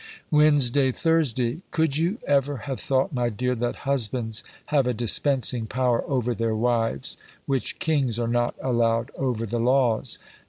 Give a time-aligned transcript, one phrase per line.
[0.31, 1.61] WEDNESDAY, THURSDAY.
[1.69, 4.43] Could you ever have thought, my dear, that husbands
[4.73, 10.17] have a dispensing power over their wives, which kings are not allowed over the laws?